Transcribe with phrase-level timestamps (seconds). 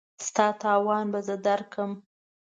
[0.25, 1.91] ستا تاوان به زه درکړم.